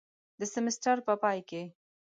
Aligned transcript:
د 0.39 0.41
سیمیستر 0.53 0.97
په 1.07 1.13
پای 1.23 1.39
کې 1.49 1.63